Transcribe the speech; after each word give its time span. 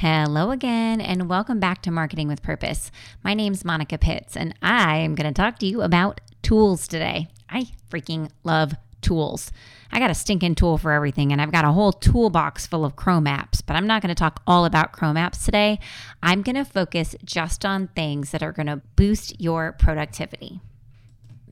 Hello 0.00 0.50
again, 0.50 0.98
and 0.98 1.28
welcome 1.28 1.60
back 1.60 1.82
to 1.82 1.90
Marketing 1.90 2.26
with 2.26 2.40
Purpose. 2.42 2.90
My 3.22 3.34
name's 3.34 3.66
Monica 3.66 3.98
Pitts, 3.98 4.34
and 4.34 4.54
I 4.62 4.96
am 4.96 5.14
going 5.14 5.26
to 5.26 5.38
talk 5.38 5.58
to 5.58 5.66
you 5.66 5.82
about 5.82 6.22
tools 6.40 6.88
today. 6.88 7.28
I 7.50 7.66
freaking 7.90 8.30
love 8.42 8.72
tools. 9.02 9.52
I 9.92 9.98
got 9.98 10.10
a 10.10 10.14
stinking 10.14 10.54
tool 10.54 10.78
for 10.78 10.92
everything, 10.92 11.32
and 11.32 11.42
I've 11.42 11.52
got 11.52 11.66
a 11.66 11.72
whole 11.72 11.92
toolbox 11.92 12.66
full 12.66 12.86
of 12.86 12.96
Chrome 12.96 13.26
apps, 13.26 13.60
but 13.64 13.76
I'm 13.76 13.86
not 13.86 14.00
going 14.00 14.08
to 14.08 14.14
talk 14.14 14.40
all 14.46 14.64
about 14.64 14.92
Chrome 14.92 15.16
apps 15.16 15.44
today. 15.44 15.78
I'm 16.22 16.40
going 16.40 16.56
to 16.56 16.64
focus 16.64 17.14
just 17.22 17.66
on 17.66 17.88
things 17.88 18.30
that 18.30 18.42
are 18.42 18.52
going 18.52 18.68
to 18.68 18.80
boost 18.96 19.38
your 19.38 19.72
productivity. 19.72 20.62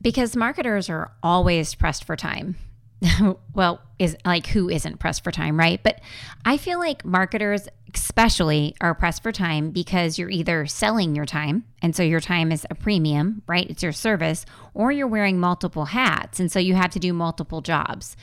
Because 0.01 0.35
marketers 0.35 0.89
are 0.89 1.11
always 1.21 1.75
pressed 1.75 2.03
for 2.03 2.15
time. 2.15 2.55
well, 3.53 3.81
is 3.97 4.15
like 4.25 4.47
who 4.47 4.69
isn't 4.69 4.99
pressed 4.99 5.23
for 5.23 5.31
time, 5.31 5.57
right? 5.57 5.81
But 5.81 6.01
I 6.45 6.57
feel 6.57 6.79
like 6.79 7.05
marketers 7.05 7.67
especially 7.93 8.75
are 8.81 8.93
pressed 8.93 9.23
for 9.23 9.31
time 9.31 9.71
because 9.71 10.19
you're 10.19 10.29
either 10.29 10.65
selling 10.67 11.15
your 11.15 11.25
time 11.25 11.65
and 11.81 11.95
so 11.95 12.03
your 12.03 12.19
time 12.19 12.51
is 12.51 12.65
a 12.69 12.75
premium, 12.75 13.41
right? 13.47 13.69
It's 13.69 13.83
your 13.83 13.91
service, 13.91 14.45
or 14.73 14.91
you're 14.91 15.07
wearing 15.07 15.39
multiple 15.39 15.85
hats 15.85 16.39
and 16.39 16.51
so 16.51 16.59
you 16.59 16.75
have 16.75 16.91
to 16.91 16.99
do 16.99 17.13
multiple 17.13 17.61
jobs. 17.61 18.15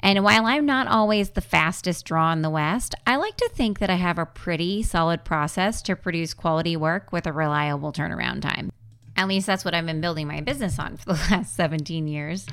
And 0.00 0.22
while 0.22 0.46
I'm 0.46 0.64
not 0.64 0.86
always 0.86 1.30
the 1.30 1.40
fastest 1.40 2.04
draw 2.04 2.32
in 2.32 2.42
the 2.42 2.50
West, 2.50 2.94
I 3.06 3.16
like 3.16 3.36
to 3.38 3.50
think 3.52 3.80
that 3.80 3.90
I 3.90 3.96
have 3.96 4.18
a 4.18 4.26
pretty 4.26 4.82
solid 4.82 5.24
process 5.24 5.82
to 5.82 5.96
produce 5.96 6.34
quality 6.34 6.76
work 6.76 7.10
with 7.10 7.26
a 7.26 7.32
reliable 7.32 7.92
turnaround 7.92 8.42
time. 8.42 8.70
At 9.16 9.26
least 9.26 9.48
that's 9.48 9.64
what 9.64 9.74
I've 9.74 9.86
been 9.86 10.00
building 10.00 10.28
my 10.28 10.40
business 10.40 10.78
on 10.78 10.96
for 10.96 11.06
the 11.06 11.12
last 11.30 11.56
17 11.56 12.06
years. 12.06 12.46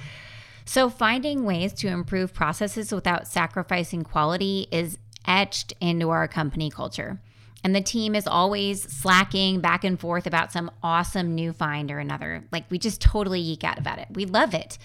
So, 0.65 0.89
finding 0.89 1.45
ways 1.45 1.73
to 1.73 1.87
improve 1.87 2.33
processes 2.33 2.91
without 2.91 3.27
sacrificing 3.27 4.03
quality 4.03 4.67
is 4.71 4.97
etched 5.27 5.73
into 5.79 6.09
our 6.09 6.27
company 6.27 6.69
culture. 6.71 7.19
And 7.63 7.75
the 7.75 7.81
team 7.81 8.15
is 8.15 8.27
always 8.27 8.83
slacking 8.83 9.59
back 9.59 9.83
and 9.83 9.99
forth 9.99 10.27
about 10.27 10.51
some 10.51 10.71
awesome 10.83 11.33
new 11.33 11.53
find 11.53 11.91
or 11.91 11.99
another. 11.99 12.43
Like, 12.51 12.65
we 12.69 12.77
just 12.79 13.01
totally 13.01 13.41
geek 13.41 13.63
out 13.63 13.79
about 13.79 13.99
it. 13.99 14.07
We 14.11 14.25
love 14.25 14.53
it. 14.53 14.77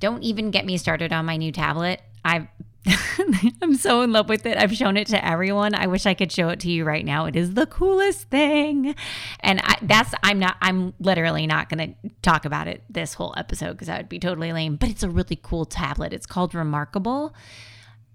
Don't 0.00 0.22
even 0.22 0.50
get 0.50 0.66
me 0.66 0.76
started 0.76 1.12
on 1.12 1.26
my 1.26 1.36
new 1.36 1.52
tablet. 1.52 2.02
I've 2.24 2.46
I'm 3.62 3.74
so 3.76 4.02
in 4.02 4.12
love 4.12 4.28
with 4.28 4.44
it. 4.44 4.58
I've 4.58 4.74
shown 4.74 4.96
it 4.96 5.06
to 5.08 5.24
everyone. 5.24 5.74
I 5.74 5.86
wish 5.86 6.06
I 6.06 6.14
could 6.14 6.32
show 6.32 6.48
it 6.48 6.60
to 6.60 6.70
you 6.70 6.84
right 6.84 7.04
now. 7.04 7.26
It 7.26 7.36
is 7.36 7.54
the 7.54 7.66
coolest 7.66 8.28
thing. 8.28 8.94
And 9.40 9.60
I, 9.62 9.76
that's, 9.82 10.12
I'm 10.22 10.38
not, 10.38 10.56
I'm 10.60 10.94
literally 10.98 11.46
not 11.46 11.68
going 11.68 11.96
to 12.02 12.10
talk 12.22 12.44
about 12.44 12.66
it 12.66 12.82
this 12.90 13.14
whole 13.14 13.34
episode 13.36 13.72
because 13.72 13.88
that 13.88 13.98
would 13.98 14.08
be 14.08 14.18
totally 14.18 14.52
lame, 14.52 14.76
but 14.76 14.88
it's 14.88 15.02
a 15.02 15.10
really 15.10 15.38
cool 15.40 15.64
tablet. 15.64 16.12
It's 16.12 16.26
called 16.26 16.54
Remarkable. 16.54 17.34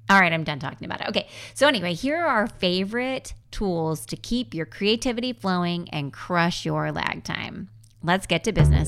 All 0.09 0.19
right, 0.19 0.31
I'm 0.31 0.43
done 0.43 0.59
talking 0.59 0.85
about 0.85 1.01
it. 1.01 1.07
Okay. 1.09 1.27
So, 1.53 1.67
anyway, 1.67 1.93
here 1.93 2.17
are 2.17 2.27
our 2.27 2.47
favorite 2.47 3.33
tools 3.51 4.05
to 4.05 4.15
keep 4.15 4.53
your 4.53 4.65
creativity 4.65 5.33
flowing 5.33 5.89
and 5.89 6.13
crush 6.13 6.65
your 6.65 6.93
lag 6.93 7.25
time. 7.25 7.69
Let's 8.01 8.25
get 8.25 8.45
to 8.45 8.53
business. 8.53 8.88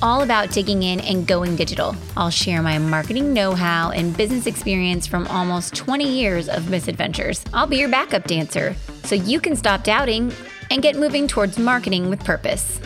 all 0.00 0.22
about 0.22 0.52
digging 0.52 0.82
in 0.82 1.00
and 1.00 1.26
going 1.26 1.56
digital. 1.56 1.96
I'll 2.16 2.30
share 2.30 2.62
my 2.62 2.78
marketing 2.78 3.32
know 3.32 3.54
how 3.54 3.90
and 3.90 4.16
business 4.16 4.46
experience 4.46 5.06
from 5.06 5.26
almost 5.26 5.74
20 5.74 6.08
years 6.08 6.48
of 6.48 6.70
misadventures. 6.70 7.44
I'll 7.52 7.66
be 7.66 7.78
your 7.78 7.88
backup 7.88 8.24
dancer 8.24 8.74
so 9.04 9.14
you 9.14 9.40
can 9.40 9.56
stop 9.56 9.82
doubting 9.82 10.32
and 10.70 10.82
get 10.82 10.96
moving 10.96 11.26
towards 11.26 11.58
marketing 11.58 12.10
with 12.10 12.24
purpose. 12.24 12.78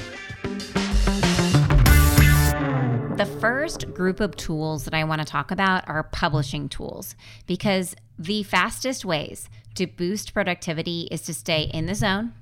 The 3.17 3.27
first 3.41 3.93
group 3.93 4.21
of 4.21 4.37
tools 4.37 4.85
that 4.85 4.95
I 4.95 5.05
want 5.05 5.21
to 5.21 5.27
talk 5.27 5.51
about 5.51 5.87
are 5.89 6.03
publishing 6.03 6.69
tools 6.69 7.15
because 7.47 7.95
the 8.19 8.43
fastest 8.43 9.05
ways 9.05 9.49
to 9.75 9.87
boost 9.87 10.33
productivity 10.33 11.09
is 11.11 11.23
to 11.23 11.35
stay 11.35 11.63
in 11.63 11.87
the 11.87 11.95
zone 11.95 12.33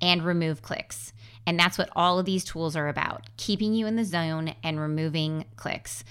and 0.00 0.24
remove 0.24 0.62
clicks. 0.62 1.12
And 1.50 1.58
that's 1.58 1.78
what 1.78 1.90
all 1.96 2.20
of 2.20 2.26
these 2.26 2.44
tools 2.44 2.76
are 2.76 2.86
about 2.86 3.26
keeping 3.36 3.74
you 3.74 3.88
in 3.88 3.96
the 3.96 4.04
zone 4.04 4.54
and 4.62 4.78
removing 4.78 5.46
clicks. 5.56 6.04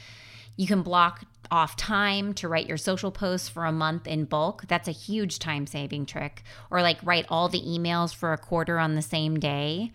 You 0.58 0.68
can 0.68 0.82
block 0.82 1.24
off 1.50 1.78
time 1.78 2.34
to 2.34 2.50
write 2.50 2.68
your 2.68 2.76
social 2.76 3.10
posts 3.10 3.48
for 3.48 3.64
a 3.64 3.72
month 3.72 4.06
in 4.06 4.26
bulk. 4.26 4.66
That's 4.68 4.90
a 4.90 4.92
huge 4.92 5.40
time 5.40 5.66
saving 5.66 6.08
trick. 6.08 6.44
Or 6.70 6.82
like 6.82 6.98
write 7.04 7.26
all 7.30 7.48
the 7.48 7.62
emails 7.62 8.14
for 8.14 8.34
a 8.34 8.38
quarter 8.38 8.80
on 8.80 8.96
the 8.96 9.02
same 9.02 9.40
day. 9.40 9.94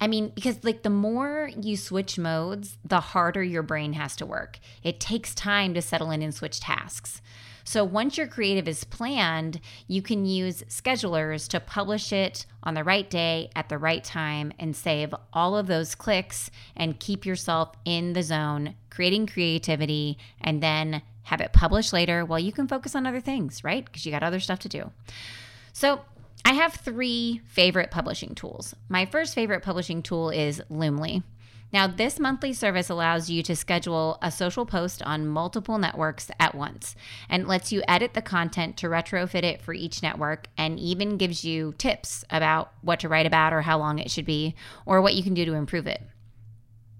I 0.00 0.06
mean, 0.06 0.30
because 0.32 0.62
like 0.62 0.84
the 0.84 0.88
more 0.88 1.50
you 1.60 1.76
switch 1.76 2.16
modes, 2.16 2.78
the 2.84 3.00
harder 3.00 3.42
your 3.42 3.64
brain 3.64 3.94
has 3.94 4.14
to 4.16 4.24
work. 4.24 4.60
It 4.84 5.00
takes 5.00 5.34
time 5.34 5.74
to 5.74 5.82
settle 5.82 6.12
in 6.12 6.22
and 6.22 6.32
switch 6.32 6.60
tasks. 6.60 7.20
So 7.66 7.82
once 7.82 8.16
your 8.16 8.28
creative 8.28 8.68
is 8.68 8.84
planned, 8.84 9.60
you 9.88 10.00
can 10.00 10.24
use 10.24 10.62
schedulers 10.68 11.48
to 11.48 11.58
publish 11.58 12.12
it 12.12 12.46
on 12.62 12.74
the 12.74 12.84
right 12.84 13.10
day 13.10 13.50
at 13.56 13.68
the 13.68 13.76
right 13.76 14.04
time 14.04 14.52
and 14.60 14.74
save 14.74 15.12
all 15.32 15.56
of 15.56 15.66
those 15.66 15.96
clicks 15.96 16.52
and 16.76 17.00
keep 17.00 17.26
yourself 17.26 17.72
in 17.84 18.12
the 18.12 18.22
zone, 18.22 18.76
creating 18.88 19.26
creativity, 19.26 20.16
and 20.40 20.62
then 20.62 21.02
have 21.24 21.40
it 21.40 21.52
published 21.52 21.92
later 21.92 22.24
while 22.24 22.38
you 22.38 22.52
can 22.52 22.68
focus 22.68 22.94
on 22.94 23.04
other 23.04 23.20
things, 23.20 23.64
right? 23.64 23.84
Because 23.84 24.06
you 24.06 24.12
got 24.12 24.22
other 24.22 24.38
stuff 24.40 24.60
to 24.60 24.68
do. 24.68 24.92
So, 25.72 26.02
I 26.44 26.52
have 26.52 26.74
three 26.74 27.40
favorite 27.46 27.90
publishing 27.90 28.36
tools. 28.36 28.76
My 28.88 29.06
first 29.06 29.34
favorite 29.34 29.64
publishing 29.64 30.00
tool 30.00 30.30
is 30.30 30.62
Loomly. 30.70 31.24
Now, 31.72 31.86
this 31.86 32.20
monthly 32.20 32.52
service 32.52 32.88
allows 32.88 33.28
you 33.28 33.42
to 33.42 33.56
schedule 33.56 34.18
a 34.22 34.30
social 34.30 34.64
post 34.64 35.02
on 35.02 35.26
multiple 35.26 35.78
networks 35.78 36.30
at 36.38 36.54
once 36.54 36.94
and 37.28 37.48
lets 37.48 37.72
you 37.72 37.82
edit 37.88 38.14
the 38.14 38.22
content 38.22 38.76
to 38.78 38.86
retrofit 38.86 39.42
it 39.42 39.60
for 39.60 39.74
each 39.74 40.02
network 40.02 40.46
and 40.56 40.78
even 40.78 41.16
gives 41.16 41.44
you 41.44 41.74
tips 41.76 42.24
about 42.30 42.72
what 42.82 43.00
to 43.00 43.08
write 43.08 43.26
about 43.26 43.52
or 43.52 43.62
how 43.62 43.78
long 43.78 43.98
it 43.98 44.10
should 44.10 44.24
be 44.24 44.54
or 44.86 45.02
what 45.02 45.14
you 45.14 45.22
can 45.22 45.34
do 45.34 45.44
to 45.44 45.54
improve 45.54 45.86
it. 45.86 46.02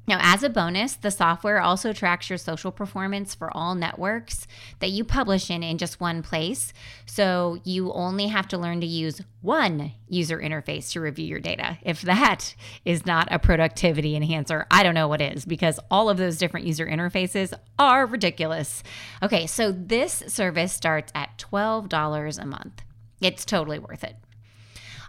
Now, 0.08 0.18
as 0.20 0.44
a 0.44 0.48
bonus, 0.48 0.94
the 0.94 1.10
software 1.10 1.60
also 1.60 1.92
tracks 1.92 2.30
your 2.30 2.38
social 2.38 2.70
performance 2.70 3.34
for 3.34 3.54
all 3.56 3.74
networks 3.74 4.46
that 4.78 4.90
you 4.90 5.04
publish 5.04 5.50
in 5.50 5.64
in 5.64 5.78
just 5.78 6.00
one 6.00 6.22
place. 6.22 6.72
So 7.06 7.58
you 7.64 7.92
only 7.92 8.28
have 8.28 8.46
to 8.48 8.58
learn 8.58 8.80
to 8.82 8.86
use 8.86 9.20
one 9.40 9.92
user 10.08 10.38
interface 10.38 10.92
to 10.92 11.00
review 11.00 11.26
your 11.26 11.40
data. 11.40 11.78
If 11.82 12.02
that 12.02 12.54
is 12.84 13.04
not 13.04 13.28
a 13.32 13.40
productivity 13.40 14.14
enhancer, 14.14 14.66
I 14.70 14.84
don't 14.84 14.94
know 14.94 15.08
what 15.08 15.20
is 15.20 15.44
because 15.44 15.80
all 15.90 16.08
of 16.08 16.18
those 16.18 16.38
different 16.38 16.66
user 16.66 16.86
interfaces 16.86 17.52
are 17.78 18.06
ridiculous. 18.06 18.84
Okay, 19.22 19.46
so 19.46 19.72
this 19.72 20.22
service 20.28 20.72
starts 20.72 21.10
at 21.16 21.36
$12 21.38 22.38
a 22.38 22.46
month. 22.46 22.82
It's 23.20 23.44
totally 23.44 23.80
worth 23.80 24.04
it. 24.04 24.14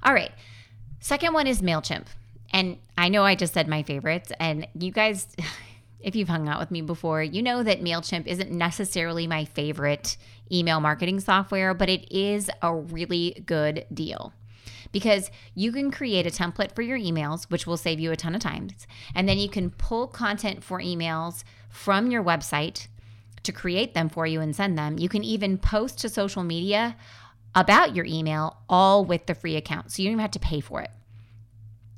All 0.01 0.13
right, 0.13 0.31
second 0.99 1.33
one 1.33 1.45
is 1.45 1.61
MailChimp. 1.61 2.05
And 2.51 2.77
I 2.97 3.09
know 3.09 3.23
I 3.23 3.35
just 3.35 3.53
said 3.53 3.67
my 3.67 3.83
favorites, 3.83 4.31
and 4.39 4.67
you 4.73 4.91
guys, 4.91 5.27
if 5.99 6.15
you've 6.15 6.29
hung 6.29 6.47
out 6.47 6.59
with 6.59 6.71
me 6.71 6.81
before, 6.81 7.23
you 7.23 7.41
know 7.41 7.63
that 7.63 7.81
MailChimp 7.81 8.27
isn't 8.27 8.51
necessarily 8.51 9.27
my 9.27 9.45
favorite 9.45 10.17
email 10.51 10.79
marketing 10.79 11.19
software, 11.19 11.73
but 11.73 11.89
it 11.89 12.11
is 12.11 12.49
a 12.61 12.73
really 12.73 13.43
good 13.45 13.85
deal 13.93 14.33
because 14.91 15.29
you 15.53 15.71
can 15.71 15.91
create 15.91 16.25
a 16.25 16.29
template 16.29 16.73
for 16.73 16.81
your 16.81 16.97
emails, 16.97 17.49
which 17.49 17.67
will 17.67 17.77
save 17.77 17.99
you 17.99 18.11
a 18.11 18.15
ton 18.15 18.35
of 18.35 18.41
time. 18.41 18.69
And 19.13 19.27
then 19.27 19.37
you 19.37 19.49
can 19.49 19.71
pull 19.71 20.07
content 20.07 20.63
for 20.63 20.79
emails 20.79 21.43
from 21.69 22.09
your 22.09 22.23
website 22.23 22.87
to 23.43 23.51
create 23.51 23.93
them 23.93 24.09
for 24.09 24.25
you 24.25 24.41
and 24.41 24.55
send 24.55 24.77
them. 24.77 24.97
You 24.97 25.09
can 25.09 25.23
even 25.23 25.57
post 25.57 25.99
to 25.99 26.09
social 26.09 26.43
media 26.43 26.95
about 27.55 27.95
your 27.95 28.05
email 28.05 28.57
all 28.69 29.03
with 29.05 29.25
the 29.25 29.35
free 29.35 29.55
account. 29.55 29.91
So 29.91 30.01
you 30.01 30.07
don't 30.07 30.13
even 30.13 30.21
have 30.21 30.31
to 30.31 30.39
pay 30.39 30.59
for 30.59 30.81
it. 30.81 30.91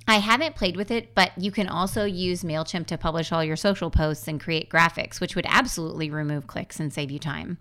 I 0.09 0.17
haven't 0.17 0.55
played 0.55 0.75
with 0.75 0.89
it, 0.89 1.13
but 1.13 1.37
you 1.37 1.51
can 1.51 1.67
also 1.67 2.03
use 2.03 2.43
MailChimp 2.43 2.87
to 2.87 2.97
publish 2.97 3.31
all 3.31 3.43
your 3.43 3.55
social 3.55 3.91
posts 3.91 4.27
and 4.27 4.41
create 4.41 4.67
graphics, 4.67 5.21
which 5.21 5.35
would 5.35 5.45
absolutely 5.47 6.09
remove 6.09 6.47
clicks 6.47 6.79
and 6.79 6.91
save 6.91 7.11
you 7.11 7.19
time. 7.19 7.59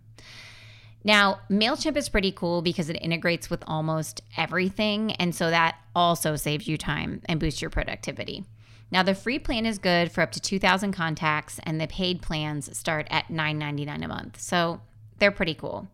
Now, 1.04 1.40
MailChimp 1.50 1.98
is 1.98 2.08
pretty 2.08 2.32
cool 2.32 2.62
because 2.62 2.88
it 2.88 2.94
integrates 3.02 3.50
with 3.50 3.62
almost 3.66 4.22
everything. 4.34 5.12
And 5.12 5.34
so 5.34 5.50
that 5.50 5.76
also 5.94 6.36
saves 6.36 6.66
you 6.66 6.78
time 6.78 7.20
and 7.26 7.38
boosts 7.38 7.60
your 7.60 7.70
productivity. 7.70 8.46
Now, 8.90 9.02
the 9.02 9.14
free 9.14 9.38
plan 9.38 9.66
is 9.66 9.76
good 9.76 10.10
for 10.10 10.22
up 10.22 10.32
to 10.32 10.40
2,000 10.40 10.92
contacts, 10.92 11.60
and 11.64 11.78
the 11.78 11.86
paid 11.86 12.22
plans 12.22 12.74
start 12.74 13.06
at 13.10 13.28
$9.99 13.28 14.04
a 14.04 14.08
month. 14.08 14.40
So 14.40 14.80
they're 15.18 15.30
pretty 15.30 15.54
cool. 15.54 15.88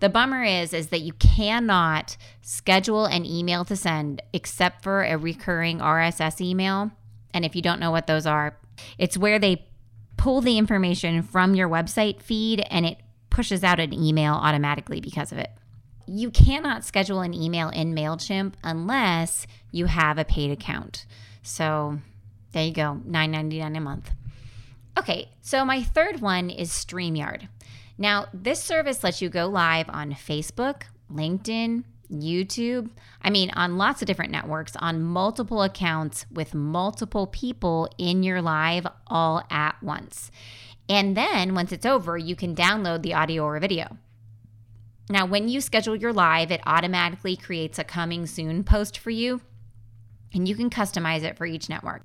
The 0.00 0.08
bummer 0.08 0.42
is 0.42 0.72
is 0.72 0.88
that 0.88 1.00
you 1.00 1.12
cannot 1.14 2.16
schedule 2.42 3.04
an 3.04 3.24
email 3.24 3.64
to 3.66 3.76
send 3.76 4.22
except 4.32 4.82
for 4.82 5.02
a 5.02 5.16
recurring 5.16 5.78
RSS 5.78 6.40
email. 6.40 6.90
And 7.32 7.44
if 7.44 7.54
you 7.54 7.62
don't 7.62 7.80
know 7.80 7.90
what 7.90 8.06
those 8.06 8.26
are, 8.26 8.56
it's 8.98 9.18
where 9.18 9.38
they 9.38 9.66
pull 10.16 10.40
the 10.40 10.58
information 10.58 11.22
from 11.22 11.54
your 11.54 11.68
website 11.68 12.20
feed 12.20 12.64
and 12.70 12.84
it 12.84 12.98
pushes 13.30 13.64
out 13.64 13.80
an 13.80 13.92
email 13.92 14.34
automatically 14.34 15.00
because 15.00 15.32
of 15.32 15.38
it. 15.38 15.50
You 16.06 16.30
cannot 16.30 16.84
schedule 16.84 17.20
an 17.20 17.32
email 17.32 17.68
in 17.68 17.94
MailChimp 17.94 18.54
unless 18.64 19.46
you 19.70 19.86
have 19.86 20.18
a 20.18 20.24
paid 20.24 20.50
account. 20.50 21.06
So 21.42 22.00
there 22.52 22.64
you 22.64 22.72
go, 22.72 23.00
$9.99 23.08 23.76
a 23.76 23.80
month. 23.80 24.10
Okay, 24.98 25.30
so 25.40 25.64
my 25.64 25.82
third 25.82 26.20
one 26.20 26.50
is 26.50 26.70
StreamYard. 26.70 27.48
Now, 28.00 28.28
this 28.32 28.62
service 28.62 29.04
lets 29.04 29.20
you 29.20 29.28
go 29.28 29.46
live 29.46 29.90
on 29.90 30.12
Facebook, 30.12 30.84
LinkedIn, 31.12 31.84
YouTube. 32.10 32.88
I 33.20 33.28
mean, 33.28 33.50
on 33.50 33.76
lots 33.76 34.00
of 34.00 34.06
different 34.06 34.32
networks, 34.32 34.74
on 34.76 35.02
multiple 35.02 35.62
accounts 35.62 36.24
with 36.32 36.54
multiple 36.54 37.26
people 37.26 37.90
in 37.98 38.22
your 38.22 38.40
live 38.40 38.86
all 39.06 39.44
at 39.50 39.80
once. 39.82 40.30
And 40.88 41.14
then 41.14 41.54
once 41.54 41.72
it's 41.72 41.84
over, 41.84 42.16
you 42.16 42.34
can 42.34 42.56
download 42.56 43.02
the 43.02 43.12
audio 43.12 43.44
or 43.44 43.60
video. 43.60 43.98
Now, 45.10 45.26
when 45.26 45.48
you 45.48 45.60
schedule 45.60 45.94
your 45.94 46.14
live, 46.14 46.50
it 46.50 46.62
automatically 46.64 47.36
creates 47.36 47.78
a 47.78 47.84
coming 47.84 48.26
soon 48.26 48.64
post 48.64 48.96
for 48.96 49.10
you, 49.10 49.42
and 50.32 50.48
you 50.48 50.56
can 50.56 50.70
customize 50.70 51.22
it 51.22 51.36
for 51.36 51.44
each 51.44 51.68
network. 51.68 52.02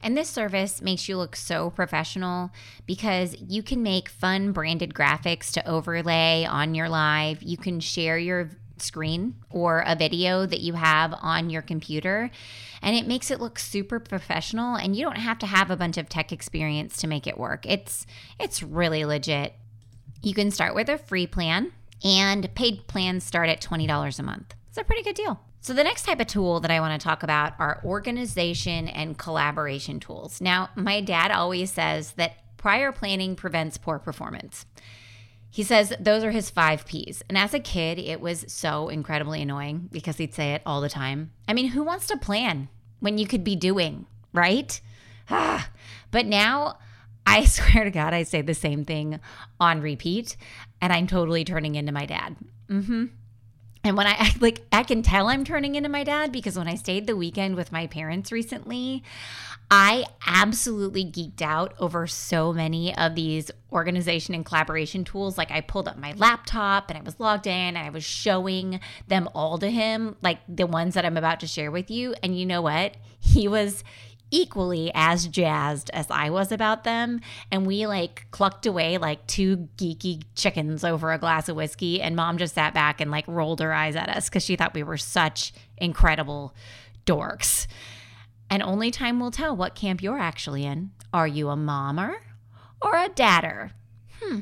And 0.00 0.16
this 0.16 0.28
service 0.28 0.80
makes 0.80 1.08
you 1.08 1.16
look 1.16 1.34
so 1.34 1.70
professional 1.70 2.50
because 2.86 3.36
you 3.40 3.62
can 3.62 3.82
make 3.82 4.08
fun 4.08 4.52
branded 4.52 4.94
graphics 4.94 5.50
to 5.52 5.68
overlay 5.68 6.44
on 6.44 6.74
your 6.74 6.88
live. 6.88 7.42
You 7.42 7.56
can 7.56 7.80
share 7.80 8.18
your 8.18 8.50
screen 8.80 9.34
or 9.50 9.82
a 9.86 9.96
video 9.96 10.46
that 10.46 10.60
you 10.60 10.74
have 10.74 11.14
on 11.20 11.50
your 11.50 11.62
computer 11.62 12.30
and 12.80 12.94
it 12.94 13.08
makes 13.08 13.28
it 13.28 13.40
look 13.40 13.58
super 13.58 13.98
professional 13.98 14.76
and 14.76 14.94
you 14.94 15.02
don't 15.02 15.18
have 15.18 15.38
to 15.40 15.46
have 15.46 15.70
a 15.70 15.76
bunch 15.76 15.96
of 15.96 16.08
tech 16.08 16.30
experience 16.30 16.96
to 16.98 17.06
make 17.08 17.26
it 17.26 17.38
work. 17.38 17.66
It's 17.66 18.06
it's 18.38 18.62
really 18.62 19.04
legit. 19.04 19.54
You 20.22 20.34
can 20.34 20.50
start 20.50 20.74
with 20.74 20.88
a 20.88 20.98
free 20.98 21.26
plan 21.26 21.72
and 22.04 22.52
paid 22.54 22.86
plans 22.86 23.24
start 23.24 23.48
at 23.48 23.60
$20 23.60 24.18
a 24.18 24.22
month. 24.22 24.54
It's 24.68 24.78
a 24.78 24.84
pretty 24.84 25.02
good 25.02 25.16
deal. 25.16 25.40
So, 25.60 25.74
the 25.74 25.84
next 25.84 26.04
type 26.04 26.20
of 26.20 26.26
tool 26.26 26.60
that 26.60 26.70
I 26.70 26.80
want 26.80 27.00
to 27.00 27.04
talk 27.04 27.22
about 27.22 27.54
are 27.58 27.80
organization 27.84 28.88
and 28.88 29.18
collaboration 29.18 30.00
tools. 30.00 30.40
Now, 30.40 30.70
my 30.76 31.00
dad 31.00 31.30
always 31.30 31.72
says 31.72 32.12
that 32.12 32.36
prior 32.56 32.92
planning 32.92 33.34
prevents 33.34 33.76
poor 33.76 33.98
performance. 33.98 34.66
He 35.50 35.62
says 35.62 35.92
those 35.98 36.22
are 36.24 36.30
his 36.30 36.50
five 36.50 36.86
P's. 36.86 37.22
And 37.28 37.36
as 37.36 37.54
a 37.54 37.60
kid, 37.60 37.98
it 37.98 38.20
was 38.20 38.44
so 38.48 38.88
incredibly 38.88 39.42
annoying 39.42 39.88
because 39.90 40.18
he'd 40.18 40.34
say 40.34 40.54
it 40.54 40.62
all 40.64 40.80
the 40.80 40.88
time. 40.88 41.32
I 41.48 41.54
mean, 41.54 41.68
who 41.68 41.82
wants 41.82 42.06
to 42.08 42.16
plan 42.16 42.68
when 43.00 43.18
you 43.18 43.26
could 43.26 43.44
be 43.44 43.56
doing, 43.56 44.06
right? 44.32 44.80
but 45.28 46.26
now, 46.26 46.78
I 47.26 47.44
swear 47.46 47.84
to 47.84 47.90
God, 47.90 48.14
I 48.14 48.22
say 48.22 48.42
the 48.42 48.54
same 48.54 48.84
thing 48.84 49.20
on 49.58 49.80
repeat, 49.80 50.36
and 50.80 50.92
I'm 50.92 51.06
totally 51.06 51.44
turning 51.44 51.74
into 51.74 51.92
my 51.92 52.06
dad. 52.06 52.36
Mm-hmm. 52.70 53.06
And 53.84 53.96
when 53.96 54.06
I 54.06 54.32
like, 54.40 54.66
I 54.72 54.82
can 54.82 55.02
tell 55.02 55.28
I'm 55.28 55.44
turning 55.44 55.74
into 55.74 55.88
my 55.88 56.04
dad 56.04 56.32
because 56.32 56.58
when 56.58 56.68
I 56.68 56.74
stayed 56.74 57.06
the 57.06 57.16
weekend 57.16 57.56
with 57.56 57.72
my 57.72 57.86
parents 57.86 58.32
recently, 58.32 59.02
I 59.70 60.06
absolutely 60.26 61.04
geeked 61.04 61.42
out 61.42 61.74
over 61.78 62.06
so 62.06 62.52
many 62.52 62.96
of 62.96 63.14
these 63.14 63.50
organization 63.70 64.34
and 64.34 64.44
collaboration 64.44 65.04
tools. 65.04 65.36
Like, 65.36 65.50
I 65.50 65.60
pulled 65.60 65.88
up 65.88 65.98
my 65.98 66.12
laptop 66.12 66.90
and 66.90 66.98
I 66.98 67.02
was 67.02 67.20
logged 67.20 67.46
in 67.46 67.52
and 67.52 67.78
I 67.78 67.90
was 67.90 68.04
showing 68.04 68.80
them 69.06 69.28
all 69.34 69.58
to 69.58 69.70
him, 69.70 70.16
like 70.22 70.38
the 70.48 70.66
ones 70.66 70.94
that 70.94 71.04
I'm 71.04 71.18
about 71.18 71.40
to 71.40 71.46
share 71.46 71.70
with 71.70 71.90
you. 71.90 72.14
And 72.22 72.38
you 72.38 72.46
know 72.46 72.62
what? 72.62 72.96
He 73.20 73.46
was 73.46 73.84
equally 74.30 74.90
as 74.94 75.26
jazzed 75.26 75.90
as 75.90 76.06
I 76.10 76.30
was 76.30 76.52
about 76.52 76.84
them. 76.84 77.20
And 77.50 77.66
we 77.66 77.86
like 77.86 78.26
clucked 78.30 78.66
away 78.66 78.98
like 78.98 79.26
two 79.26 79.68
geeky 79.76 80.22
chickens 80.34 80.84
over 80.84 81.12
a 81.12 81.18
glass 81.18 81.48
of 81.48 81.56
whiskey. 81.56 82.00
And 82.00 82.16
mom 82.16 82.38
just 82.38 82.54
sat 82.54 82.74
back 82.74 83.00
and 83.00 83.10
like 83.10 83.26
rolled 83.26 83.60
her 83.60 83.72
eyes 83.72 83.96
at 83.96 84.08
us 84.08 84.28
because 84.28 84.44
she 84.44 84.56
thought 84.56 84.74
we 84.74 84.82
were 84.82 84.96
such 84.96 85.52
incredible 85.76 86.54
dorks. 87.06 87.66
And 88.50 88.62
only 88.62 88.90
time 88.90 89.20
will 89.20 89.30
tell 89.30 89.54
what 89.54 89.74
camp 89.74 90.02
you're 90.02 90.18
actually 90.18 90.64
in. 90.64 90.90
Are 91.12 91.26
you 91.26 91.48
a 91.48 91.56
mommer 91.56 92.16
or 92.80 92.96
a 92.96 93.08
dadder? 93.08 93.72
Hmm. 94.20 94.40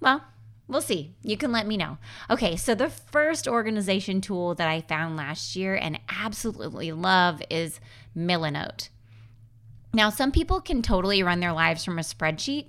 Well, 0.00 0.24
we'll 0.68 0.80
see. 0.80 1.14
You 1.22 1.36
can 1.36 1.50
let 1.52 1.66
me 1.66 1.76
know. 1.76 1.98
Okay, 2.30 2.56
so 2.56 2.74
the 2.74 2.88
first 2.88 3.48
organization 3.48 4.20
tool 4.20 4.54
that 4.54 4.68
I 4.68 4.80
found 4.80 5.16
last 5.16 5.56
year 5.56 5.74
and 5.74 5.98
absolutely 6.08 6.92
love 6.92 7.42
is 7.50 7.80
Milanote. 8.16 8.90
Now, 9.92 10.10
some 10.10 10.32
people 10.32 10.60
can 10.60 10.82
totally 10.82 11.22
run 11.22 11.40
their 11.40 11.52
lives 11.52 11.84
from 11.84 11.98
a 11.98 12.02
spreadsheet, 12.02 12.66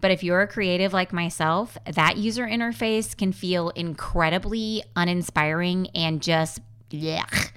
but 0.00 0.10
if 0.10 0.22
you're 0.22 0.42
a 0.42 0.48
creative 0.48 0.92
like 0.92 1.12
myself, 1.12 1.78
that 1.90 2.16
user 2.16 2.46
interface 2.46 3.16
can 3.16 3.32
feel 3.32 3.70
incredibly 3.70 4.82
uninspiring 4.94 5.88
and 5.94 6.20
just 6.20 6.60
yuck. 6.90 7.52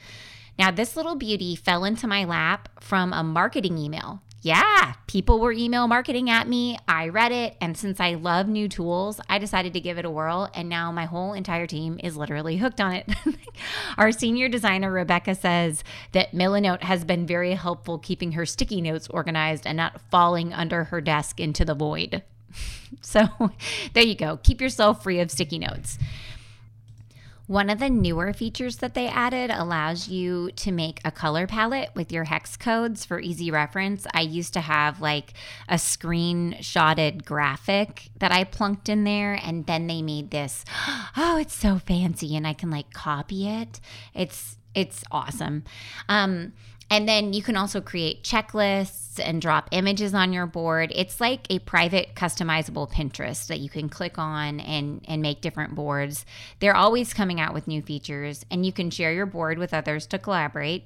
Now, 0.58 0.72
this 0.72 0.96
little 0.96 1.16
beauty 1.16 1.56
fell 1.56 1.86
into 1.86 2.08
my 2.08 2.26
lap 2.26 2.70
from 2.82 3.14
a 3.14 3.24
marketing 3.24 3.78
email 3.78 4.22
yeah, 4.42 4.94
people 5.08 5.40
were 5.40 5.52
email 5.52 5.88
marketing 5.88 6.30
at 6.30 6.48
me. 6.48 6.78
I 6.88 7.10
read 7.10 7.32
it. 7.34 7.58
And 7.60 7.78
since 7.78 8.00
I 8.00 8.14
love 8.14 8.48
new 8.48 8.70
tools, 8.70 9.20
I 9.28 9.38
decided 9.38 9.74
to 9.74 9.82
give 9.82 9.98
it 9.98 10.06
a 10.06 10.10
whirl. 10.10 10.50
And 10.54 10.70
now 10.70 10.92
my 10.92 11.06
whole 11.06 11.34
entire 11.34 11.68
team 11.68 12.00
is 12.02 12.16
literally 12.16 12.58
hooked 12.58 12.80
on 12.80 12.94
it. 12.94 13.10
Our 13.98 14.12
senior 14.12 14.48
designer, 14.48 14.92
Rebecca, 14.92 15.36
says 15.36 15.84
that 16.14 16.32
Milanote 16.32 16.84
has 16.84 17.04
been 17.04 17.28
very 17.28 17.54
helpful 17.54 18.00
keeping 18.00 18.32
her 18.34 18.46
sticky 18.46 18.82
notes 18.82 19.10
organized 19.10 19.68
and 19.68 19.76
not 19.76 20.00
falling 20.10 20.54
under 20.54 20.86
her 20.86 21.02
desk 21.02 21.40
into 21.40 21.66
the 21.66 21.76
void. 21.76 22.24
so 23.02 23.28
there 23.94 24.04
you 24.04 24.16
go. 24.16 24.38
Keep 24.44 24.62
yourself 24.62 25.04
free 25.04 25.20
of 25.20 25.32
sticky 25.32 25.60
notes. 25.60 25.98
One 27.50 27.72
of 27.72 27.80
the 27.80 27.90
newer 27.90 28.32
features 28.32 28.78
that 28.78 28.94
they 28.94 29.08
added 29.08 29.50
allows 29.50 30.08
you 30.08 30.52
to 30.52 30.72
make 30.72 31.02
a 31.04 31.10
color 31.10 31.48
palette 31.48 31.90
with 31.96 32.12
your 32.12 32.26
hex 32.26 32.56
codes 32.56 33.06
for 33.06 33.20
easy 33.20 33.50
reference. 33.50 34.06
I 34.14 34.22
used 34.22 34.54
to 34.54 34.62
have 34.62 35.02
like 35.02 35.34
a 35.68 35.78
screenshotted 35.78 37.26
graphic 37.26 38.12
that 38.20 38.32
I 38.32 38.44
plunked 38.44 38.88
in 38.88 39.04
there, 39.04 39.34
and 39.34 39.66
then 39.66 39.88
they 39.88 40.04
made 40.04 40.30
this. 40.30 40.64
Oh, 41.18 41.38
it's 41.38 41.56
so 41.56 41.80
fancy, 41.80 42.36
and 42.36 42.46
I 42.46 42.54
can 42.54 42.70
like 42.70 42.94
copy 42.94 43.48
it. 43.48 43.80
It's 44.14 44.58
it's 44.76 45.04
awesome. 45.12 45.64
Um, 46.08 46.54
and 46.90 47.08
then 47.08 47.34
you 47.34 47.42
can 47.42 47.56
also 47.56 47.82
create 47.82 48.24
checklists 48.24 49.20
and 49.24 49.42
drop 49.42 49.70
images 49.72 50.14
on 50.14 50.34
your 50.34 50.46
board. 50.46 50.92
It's 50.96 51.20
like 51.20 51.46
a 51.50 51.60
private 51.60 52.16
customizable 52.16 52.90
Pinterest 52.92 53.48
that 53.48 53.60
you 53.60 53.70
can 53.70 53.90
click 53.90 54.18
on 54.18 54.60
and, 54.60 55.04
and 55.08 55.22
make 55.22 55.42
different 55.42 55.76
boards. 55.76 56.26
They're 56.60 56.76
always 56.76 57.14
coming 57.14 57.40
out 57.40 57.54
with 57.54 57.68
new 57.68 57.82
features, 57.82 58.46
and 58.50 58.66
you 58.66 58.72
can 58.72 58.90
share 58.90 59.14
your 59.14 59.26
board 59.26 59.58
with 59.58 59.74
others 59.74 60.08
to 60.08 60.20
collaborate. 60.20 60.86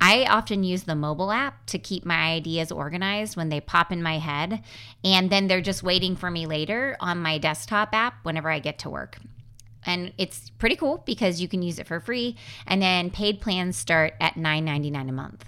I 0.00 0.26
often 0.26 0.62
use 0.62 0.84
the 0.84 0.94
mobile 0.94 1.32
app 1.32 1.66
to 1.66 1.78
keep 1.78 2.04
my 2.04 2.32
ideas 2.32 2.70
organized 2.70 3.36
when 3.36 3.48
they 3.48 3.60
pop 3.60 3.90
in 3.90 4.02
my 4.02 4.18
head, 4.18 4.62
and 5.02 5.30
then 5.30 5.48
they're 5.48 5.60
just 5.60 5.82
waiting 5.82 6.14
for 6.14 6.30
me 6.30 6.46
later 6.46 6.96
on 7.00 7.18
my 7.18 7.38
desktop 7.38 7.94
app 7.94 8.14
whenever 8.22 8.50
I 8.50 8.60
get 8.60 8.78
to 8.80 8.90
work. 8.90 9.18
And 9.88 10.12
it's 10.18 10.50
pretty 10.50 10.76
cool 10.76 11.02
because 11.06 11.40
you 11.40 11.48
can 11.48 11.62
use 11.62 11.78
it 11.78 11.86
for 11.86 11.98
free. 11.98 12.36
And 12.66 12.82
then 12.82 13.10
paid 13.10 13.40
plans 13.40 13.74
start 13.76 14.12
at 14.20 14.34
$9.99 14.34 15.08
a 15.08 15.12
month. 15.12 15.44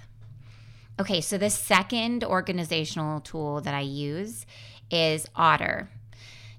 Okay, 0.99 1.20
so 1.20 1.37
the 1.37 1.50
second 1.50 2.25
organizational 2.25 3.20
tool 3.20 3.61
that 3.61 3.75
I 3.75 3.80
use 3.80 4.47
is 4.90 5.26
Otter. 5.37 5.90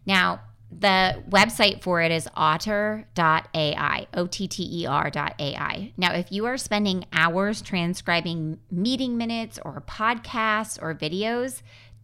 Now, 0.06 0.42
the 0.72 1.22
website 1.30 1.82
for 1.82 2.02
it 2.02 2.12
is 2.12 2.30
otter.ai, 2.34 4.08
O 4.14 4.28
T 4.28 4.48
T 4.48 4.84
E 4.84 4.86
R.ai. 4.86 5.92
Now, 5.98 6.14
if 6.14 6.32
you 6.32 6.46
are 6.46 6.58
spending 6.58 7.06
hours 7.12 7.62
transcribing 7.62 8.60
meeting 8.72 9.18
minutes 9.18 9.60
or 9.66 9.84
podcasts 9.86 10.82
or 10.82 10.96
videos, 10.96 11.62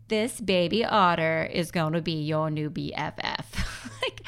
this 0.10 0.39
baby 0.41 0.86
otter 0.86 1.50
is 1.51 1.72
going 1.72 1.93
to 1.93 2.01
be 2.01 2.24
your 2.24 2.50
new 2.50 2.69
BFF. 2.69 3.46
like, 4.01 4.22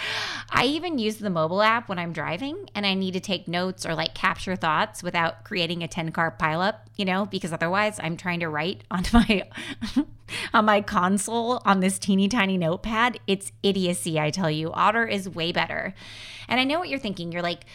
I 0.51 0.65
even 0.65 0.97
use 0.97 1.17
the 1.17 1.29
mobile 1.29 1.61
app 1.61 1.89
when 1.89 1.99
I'm 1.99 2.11
driving 2.11 2.69
and 2.73 2.85
I 2.85 2.95
need 2.95 3.13
to 3.13 3.19
take 3.19 3.47
notes 3.47 3.85
or 3.85 3.93
like 3.93 4.15
capture 4.15 4.55
thoughts 4.55 5.03
without 5.03 5.43
creating 5.43 5.83
a 5.83 5.87
10 5.87 6.11
car 6.11 6.35
pileup, 6.37 6.77
you 6.97 7.05
know, 7.05 7.25
because 7.25 7.53
otherwise 7.53 7.99
I'm 8.01 8.17
trying 8.17 8.39
to 8.39 8.49
write 8.49 8.83
on 8.91 9.03
my 9.13 9.47
on 10.53 10.65
my 10.65 10.81
console 10.81 11.61
on 11.65 11.81
this 11.81 11.99
teeny 11.99 12.27
tiny 12.27 12.57
notepad. 12.57 13.19
It's 13.27 13.51
idiocy, 13.61 14.19
I 14.19 14.31
tell 14.31 14.49
you. 14.49 14.71
Otter 14.71 15.05
is 15.05 15.29
way 15.29 15.51
better. 15.51 15.93
And 16.47 16.59
I 16.59 16.63
know 16.63 16.79
what 16.79 16.89
you're 16.89 16.99
thinking. 16.99 17.31
You're 17.31 17.43
like, 17.43 17.65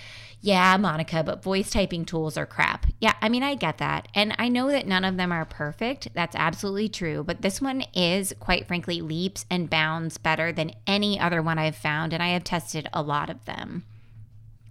yeah, 0.45 0.77
Monica, 0.77 1.23
but 1.25 1.43
voice 1.43 1.71
typing 1.71 2.05
tools 2.05 2.37
are 2.37 2.45
crap. 2.45 2.85
Yeah, 3.01 3.15
I 3.23 3.31
mean, 3.31 3.43
I 3.43 3.55
get 3.55 3.79
that. 3.79 4.09
And 4.15 4.35
I 4.39 4.51
know 4.51 4.69
that 4.69 4.87
none 4.87 5.03
of 5.03 5.17
them 5.17 5.33
are 5.33 5.47
perfect. 5.47 6.09
That's 6.13 6.37
absolutely 6.37 6.91
true. 6.91 7.25
But 7.25 7.41
this 7.41 7.63
one 7.63 7.83
is, 7.95 8.35
quite 8.41 8.67
frankly, 8.67 9.01
leaps 9.01 9.47
and 9.49 9.71
bounds 9.71 10.19
better 10.19 10.53
than 10.53 10.73
any 10.87 11.19
other 11.19 11.41
one 11.41 11.59
I've 11.59 11.77
found. 11.77 12.13
And 12.13 12.23
I 12.23 12.29
have 12.29 12.45
tested 12.45 12.91
a 12.93 13.01
lot 13.01 13.31
of 13.31 13.43
them. 13.47 13.85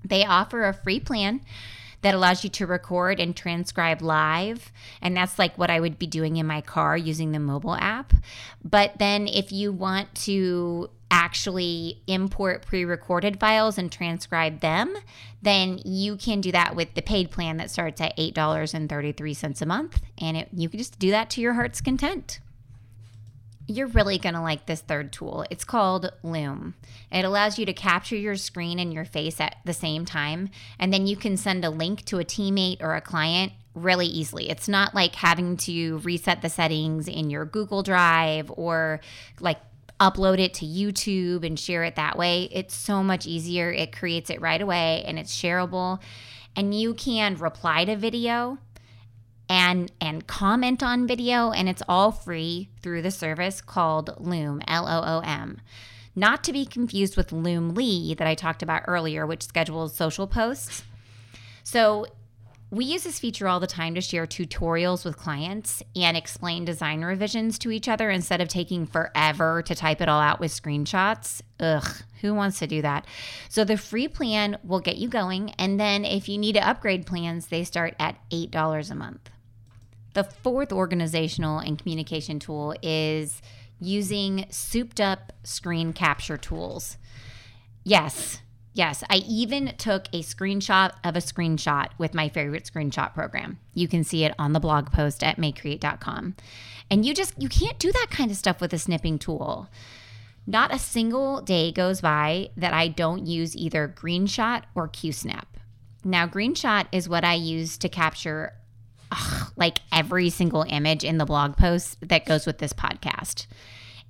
They 0.05 0.23
offer 0.23 0.63
a 0.67 0.75
free 0.75 0.99
plan 0.99 1.41
that 2.03 2.13
allows 2.13 2.43
you 2.43 2.51
to 2.51 2.67
record 2.67 3.19
and 3.19 3.35
transcribe 3.35 4.03
live. 4.03 4.71
And 5.01 5.17
that's 5.17 5.39
like 5.39 5.57
what 5.57 5.71
I 5.71 5.79
would 5.79 5.97
be 5.97 6.05
doing 6.05 6.37
in 6.37 6.45
my 6.45 6.61
car 6.61 6.95
using 6.95 7.31
the 7.31 7.39
mobile 7.39 7.77
app. 7.77 8.13
But 8.63 8.99
then 8.99 9.27
if 9.27 9.51
you 9.51 9.71
want 9.71 10.13
to 10.25 10.91
actually 11.13 12.01
import 12.07 12.65
pre 12.65 12.83
recorded 12.83 13.39
files 13.39 13.77
and 13.77 13.91
transcribe 13.91 14.61
them, 14.61 14.95
then 15.43 15.79
you 15.85 16.17
can 16.17 16.41
do 16.41 16.51
that 16.51 16.75
with 16.75 16.95
the 16.95 17.03
paid 17.03 17.29
plan 17.29 17.57
that 17.57 17.69
starts 17.69 18.01
at 18.01 18.17
$8.33 18.17 19.61
a 19.61 19.65
month. 19.67 20.01
And 20.17 20.35
it, 20.35 20.49
you 20.51 20.69
can 20.69 20.79
just 20.79 20.97
do 20.97 21.11
that 21.11 21.29
to 21.31 21.41
your 21.41 21.53
heart's 21.53 21.81
content. 21.81 22.39
You're 23.67 23.87
really 23.87 24.17
going 24.17 24.33
to 24.33 24.41
like 24.41 24.65
this 24.65 24.81
third 24.81 25.13
tool. 25.13 25.45
It's 25.51 25.63
called 25.63 26.11
Loom. 26.23 26.73
It 27.11 27.23
allows 27.23 27.59
you 27.59 27.65
to 27.67 27.73
capture 27.73 28.17
your 28.17 28.35
screen 28.35 28.79
and 28.79 28.91
your 28.91 29.05
face 29.05 29.39
at 29.39 29.57
the 29.65 29.71
same 29.71 30.05
time, 30.05 30.49
and 30.79 30.91
then 30.91 31.05
you 31.05 31.15
can 31.15 31.37
send 31.37 31.63
a 31.63 31.69
link 31.69 32.03
to 32.05 32.19
a 32.19 32.25
teammate 32.25 32.81
or 32.81 32.95
a 32.95 33.01
client 33.01 33.53
really 33.75 34.07
easily. 34.07 34.49
It's 34.49 34.67
not 34.67 34.93
like 34.95 35.15
having 35.15 35.57
to 35.57 35.99
reset 35.99 36.41
the 36.41 36.49
settings 36.49 37.07
in 37.07 37.29
your 37.29 37.45
Google 37.45 37.83
Drive 37.83 38.51
or 38.57 38.99
like 39.39 39.59
upload 39.99 40.39
it 40.39 40.53
to 40.55 40.65
YouTube 40.65 41.45
and 41.45 41.59
share 41.59 41.83
it 41.83 41.95
that 41.95 42.17
way. 42.17 42.49
It's 42.51 42.75
so 42.75 43.03
much 43.03 43.25
easier. 43.25 43.71
It 43.71 43.95
creates 43.95 44.29
it 44.29 44.41
right 44.41 44.61
away 44.61 45.03
and 45.05 45.17
it's 45.17 45.35
shareable. 45.35 45.99
And 46.55 46.73
you 46.73 46.93
can 46.93 47.35
reply 47.35 47.85
to 47.85 47.95
video 47.95 48.57
and 49.49 49.91
and 49.99 50.25
comment 50.25 50.81
on 50.81 51.05
video 51.05 51.51
and 51.51 51.67
it's 51.67 51.83
all 51.87 52.11
free 52.11 52.69
through 52.81 53.01
the 53.01 53.11
service 53.11 53.61
called 53.61 54.15
Loom 54.19 54.61
L 54.67 54.87
O 54.87 55.17
O 55.17 55.21
M. 55.25 55.61
Not 56.15 56.43
to 56.43 56.53
be 56.53 56.65
confused 56.65 57.17
with 57.17 57.31
Loomly 57.31 58.15
that 58.17 58.27
I 58.27 58.35
talked 58.35 58.63
about 58.63 58.83
earlier 58.87 59.25
which 59.25 59.43
schedules 59.43 59.95
social 59.95 60.27
posts. 60.27 60.83
So 61.63 62.05
we 62.73 62.85
use 62.85 63.03
this 63.03 63.19
feature 63.19 63.47
all 63.47 63.59
the 63.59 63.67
time 63.67 63.93
to 63.93 64.01
share 64.01 64.25
tutorials 64.25 65.05
with 65.05 65.15
clients 65.15 65.83
and 65.95 66.17
explain 66.17 66.65
design 66.65 67.03
revisions 67.03 67.59
to 67.59 67.69
each 67.69 67.87
other 67.87 68.09
instead 68.09 68.41
of 68.41 68.47
taking 68.47 68.87
forever 68.87 69.61
to 69.61 69.75
type 69.75 70.01
it 70.01 70.09
all 70.09 70.19
out 70.19 70.39
with 70.39 70.51
screenshots. 70.51 71.43
Ugh, 71.59 71.87
who 72.21 72.33
wants 72.33 72.57
to 72.57 72.65
do 72.65 72.81
that? 72.81 73.05
So 73.47 73.63
the 73.63 73.77
free 73.77 74.07
plan 74.07 74.57
will 74.63 74.79
get 74.79 74.97
you 74.97 75.07
going. 75.07 75.51
And 75.59 75.79
then 75.79 76.03
if 76.03 76.27
you 76.27 76.39
need 76.39 76.53
to 76.53 76.67
upgrade 76.67 77.05
plans, 77.05 77.45
they 77.45 77.63
start 77.63 77.93
at 77.99 78.17
$8 78.31 78.89
a 78.89 78.95
month. 78.95 79.29
The 80.15 80.23
fourth 80.23 80.73
organizational 80.73 81.59
and 81.59 81.77
communication 81.77 82.39
tool 82.39 82.73
is 82.81 83.39
using 83.79 84.47
souped 84.49 84.99
up 84.99 85.31
screen 85.43 85.93
capture 85.93 86.37
tools. 86.37 86.97
Yes, 87.83 88.39
yes, 88.73 89.03
I 89.09 89.17
even 89.27 89.73
took 89.77 90.07
a 90.13 90.21
screenshot 90.21 90.91
of 91.03 91.15
a 91.15 91.19
screenshot 91.19 91.89
with 91.97 92.13
my 92.13 92.29
favorite 92.29 92.69
screenshot 92.71 93.13
program. 93.13 93.59
You 93.73 93.87
can 93.87 94.03
see 94.03 94.23
it 94.23 94.35
on 94.37 94.53
the 94.53 94.59
blog 94.59 94.91
post 94.91 95.23
at 95.23 95.37
maycreate.com. 95.37 96.35
And 96.89 97.05
you 97.05 97.13
just 97.13 97.41
you 97.41 97.49
can't 97.49 97.79
do 97.79 97.91
that 97.91 98.07
kind 98.09 98.31
of 98.31 98.37
stuff 98.37 98.61
with 98.61 98.73
a 98.73 98.79
snipping 98.79 99.19
tool. 99.19 99.69
Not 100.45 100.73
a 100.73 100.79
single 100.79 101.41
day 101.41 101.71
goes 101.71 102.01
by 102.01 102.49
that 102.57 102.73
I 102.73 102.89
don't 102.89 103.25
use 103.25 103.55
either 103.55 103.87
GreenShot 103.87 104.63
or 104.75 104.89
QSnap. 104.89 105.45
Now, 106.03 106.27
GreenShot 106.27 106.87
is 106.91 107.07
what 107.07 107.23
I 107.23 107.35
use 107.35 107.77
to 107.77 107.87
capture 107.87 108.53
ugh, 109.11 109.53
like 109.55 109.79
every 109.91 110.29
single 110.29 110.65
image 110.67 111.05
in 111.05 111.17
the 111.17 111.25
blog 111.25 111.55
post 111.55 111.97
that 112.07 112.25
goes 112.25 112.45
with 112.45 112.57
this 112.57 112.73
podcast. 112.73 113.47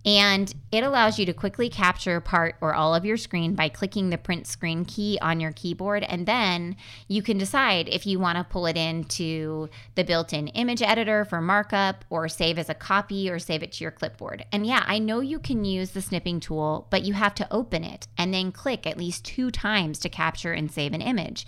And 0.06 0.54
it 0.72 0.84
allows 0.84 1.18
you 1.18 1.26
to 1.28 1.34
quickly 1.34 1.70
capture 1.70 2.20
part 2.20 2.56
or 2.60 2.74
all 2.74 2.94
of 2.94 3.06
your 3.06 3.16
screen 3.16 3.56
by 3.56 3.70
clicking 3.70 4.10
the 4.10 4.18
print 4.18 4.48
screen 4.48 4.84
key 4.84 5.18
on 5.22 5.40
your 5.40 5.54
keyboard. 5.54 6.04
And 6.04 6.26
then 6.26 6.76
you 7.08 7.22
can 7.22 7.38
decide 7.38 7.88
if 7.88 8.06
you 8.06 8.20
want 8.20 8.38
to 8.38 8.44
pull 8.44 8.66
it 8.66 8.76
into 8.76 9.70
the 9.96 10.04
built 10.04 10.34
in 10.34 10.50
image 10.50 10.82
editor 10.82 11.24
for 11.24 11.40
markup 11.40 12.04
or 12.10 12.28
save 12.28 12.58
as 12.58 12.70
a 12.70 12.74
copy 12.74 13.30
or 13.30 13.40
save 13.40 13.64
it 13.64 13.72
to 13.74 13.84
your 13.84 13.92
clipboard. 13.92 14.46
And 14.52 14.66
yeah, 14.66 14.84
I 14.86 15.00
know 15.00 15.22
you 15.22 15.40
can 15.40 15.64
use 15.64 15.92
the 15.92 16.02
snipping 16.02 16.40
tool, 16.42 16.88
but 16.90 17.04
you 17.04 17.14
have 17.14 17.36
to 17.36 17.48
open 17.54 17.84
it 17.84 18.08
and 18.18 18.34
then 18.34 18.52
click 18.52 18.86
at 18.86 18.98
least 18.98 19.24
two 19.24 19.52
times 19.52 20.00
to 20.00 20.10
capture 20.10 20.52
and 20.52 20.70
save 20.70 20.94
an 20.94 21.02
image. 21.02 21.48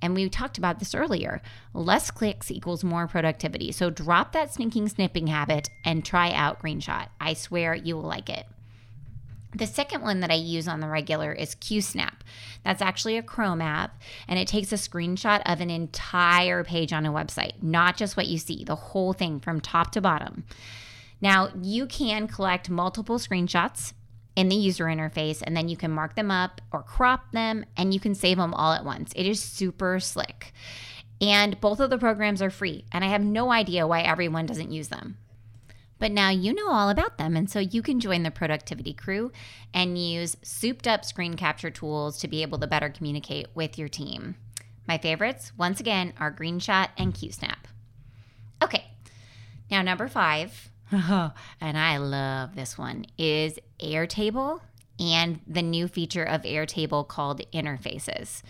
And 0.00 0.14
we 0.14 0.28
talked 0.28 0.58
about 0.58 0.78
this 0.78 0.94
earlier. 0.94 1.40
Less 1.76 2.10
clicks 2.10 2.50
equals 2.50 2.82
more 2.82 3.06
productivity. 3.06 3.70
So 3.70 3.90
drop 3.90 4.32
that 4.32 4.52
sneaking 4.52 4.88
snipping 4.88 5.26
habit 5.26 5.68
and 5.84 6.02
try 6.02 6.32
out 6.32 6.62
GreenShot. 6.62 7.08
I 7.20 7.34
swear 7.34 7.74
you 7.74 7.96
will 7.96 8.02
like 8.04 8.30
it. 8.30 8.46
The 9.54 9.66
second 9.66 10.00
one 10.00 10.20
that 10.20 10.30
I 10.30 10.36
use 10.36 10.68
on 10.68 10.80
the 10.80 10.88
regular 10.88 11.32
is 11.32 11.54
QSnap. 11.54 12.14
That's 12.64 12.80
actually 12.80 13.18
a 13.18 13.22
Chrome 13.22 13.60
app, 13.60 14.00
and 14.26 14.38
it 14.38 14.48
takes 14.48 14.72
a 14.72 14.76
screenshot 14.76 15.42
of 15.44 15.60
an 15.60 15.70
entire 15.70 16.64
page 16.64 16.92
on 16.92 17.06
a 17.06 17.12
website, 17.12 17.62
not 17.62 17.96
just 17.96 18.16
what 18.16 18.26
you 18.26 18.38
see, 18.38 18.64
the 18.64 18.74
whole 18.74 19.12
thing 19.12 19.38
from 19.38 19.60
top 19.60 19.92
to 19.92 20.00
bottom. 20.00 20.44
Now, 21.20 21.50
you 21.60 21.86
can 21.86 22.26
collect 22.26 22.70
multiple 22.70 23.18
screenshots 23.18 23.92
in 24.34 24.48
the 24.48 24.56
user 24.56 24.84
interface 24.84 25.42
and 25.42 25.56
then 25.56 25.68
you 25.68 25.76
can 25.76 25.90
mark 25.90 26.14
them 26.14 26.30
up 26.30 26.60
or 26.70 26.82
crop 26.82 27.32
them 27.32 27.64
and 27.76 27.94
you 27.94 28.00
can 28.00 28.14
save 28.14 28.36
them 28.36 28.52
all 28.52 28.72
at 28.72 28.84
once. 28.84 29.12
It 29.16 29.26
is 29.26 29.42
super 29.42 29.98
slick. 29.98 30.52
And 31.20 31.60
both 31.60 31.80
of 31.80 31.90
the 31.90 31.98
programs 31.98 32.42
are 32.42 32.50
free, 32.50 32.84
and 32.92 33.04
I 33.04 33.08
have 33.08 33.22
no 33.22 33.50
idea 33.50 33.86
why 33.86 34.02
everyone 34.02 34.46
doesn't 34.46 34.72
use 34.72 34.88
them. 34.88 35.16
But 35.98 36.12
now 36.12 36.28
you 36.28 36.52
know 36.52 36.70
all 36.70 36.90
about 36.90 37.16
them, 37.16 37.36
and 37.36 37.48
so 37.48 37.58
you 37.58 37.80
can 37.80 38.00
join 38.00 38.22
the 38.22 38.30
productivity 38.30 38.92
crew 38.92 39.32
and 39.72 39.98
use 39.98 40.36
souped 40.42 40.86
up 40.86 41.04
screen 41.04 41.34
capture 41.34 41.70
tools 41.70 42.18
to 42.18 42.28
be 42.28 42.42
able 42.42 42.58
to 42.58 42.66
better 42.66 42.90
communicate 42.90 43.46
with 43.54 43.78
your 43.78 43.88
team. 43.88 44.36
My 44.86 44.98
favorites, 44.98 45.52
once 45.56 45.80
again, 45.80 46.12
are 46.20 46.30
GreenShot 46.30 46.88
and 46.98 47.14
QSnap. 47.14 47.64
Okay, 48.62 48.84
now 49.70 49.80
number 49.80 50.08
five 50.08 50.70
and 50.90 51.32
I 51.78 51.96
love 51.96 52.54
this 52.54 52.78
one, 52.78 53.06
is 53.18 53.58
Airtable 53.80 54.60
and 55.00 55.40
the 55.46 55.62
new 55.62 55.88
feature 55.88 56.22
of 56.22 56.42
Airtable 56.42 57.06
called 57.06 57.40
interfaces. 57.52 58.42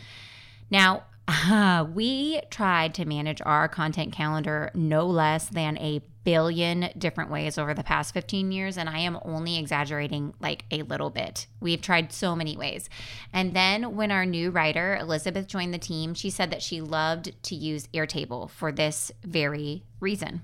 Now, 0.70 1.04
uh, 1.28 1.86
we 1.92 2.40
tried 2.50 2.94
to 2.94 3.04
manage 3.04 3.42
our 3.44 3.68
content 3.68 4.12
calendar 4.12 4.70
no 4.74 5.06
less 5.06 5.48
than 5.48 5.76
a 5.78 6.00
billion 6.24 6.90
different 6.98 7.30
ways 7.30 7.56
over 7.56 7.72
the 7.72 7.84
past 7.84 8.12
15 8.12 8.50
years, 8.50 8.76
and 8.76 8.88
I 8.88 8.98
am 8.98 9.18
only 9.22 9.58
exaggerating 9.58 10.34
like 10.40 10.64
a 10.70 10.82
little 10.82 11.10
bit. 11.10 11.46
We've 11.60 11.80
tried 11.80 12.12
so 12.12 12.34
many 12.34 12.56
ways. 12.56 12.88
And 13.32 13.54
then 13.54 13.96
when 13.96 14.10
our 14.10 14.26
new 14.26 14.50
writer, 14.50 14.96
Elizabeth, 14.96 15.46
joined 15.46 15.72
the 15.72 15.78
team, 15.78 16.14
she 16.14 16.30
said 16.30 16.50
that 16.50 16.62
she 16.62 16.80
loved 16.80 17.32
to 17.44 17.54
use 17.54 17.88
Airtable 17.88 18.50
for 18.50 18.72
this 18.72 19.12
very 19.22 19.84
reason. 20.00 20.42